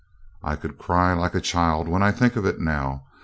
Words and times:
I 0.43 0.55
could 0.55 0.79
cry 0.79 1.13
like 1.13 1.35
a 1.35 1.39
child 1.39 1.87
when 1.87 2.01
I 2.01 2.09
think 2.11 2.35
of 2.35 2.43
it 2.43 2.59
now. 2.59 3.03